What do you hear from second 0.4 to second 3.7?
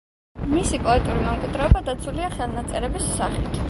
მისი პოეტური მემკვიდრეობა დაცულია ხელნაწერების სახით.